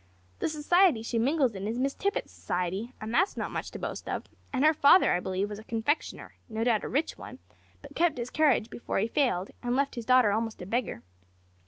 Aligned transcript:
The 0.39 0.49
society 0.49 1.03
she 1.03 1.19
mingles 1.19 1.53
in 1.53 1.67
is 1.67 1.77
Miss 1.77 1.93
Tippet's 1.93 2.31
society, 2.33 2.91
and 2.99 3.13
that's 3.13 3.37
not 3.37 3.51
much 3.51 3.69
to 3.69 3.77
boast 3.77 4.09
of; 4.09 4.23
and 4.51 4.65
her 4.65 4.73
father, 4.73 5.13
I 5.13 5.19
believe, 5.19 5.47
was 5.47 5.59
a 5.59 5.63
confectioner 5.63 6.33
no 6.49 6.63
doubt 6.63 6.83
a 6.83 6.87
rich 6.89 7.19
one, 7.19 7.37
that 7.83 7.95
kept 7.95 8.17
his 8.17 8.31
carriage 8.31 8.71
before 8.71 8.97
he 8.97 9.07
failed, 9.07 9.51
and 9.61 9.75
left 9.75 9.93
his 9.93 10.07
daughter 10.07 10.31
almost 10.31 10.59
a 10.59 10.65
beggar. 10.65 11.03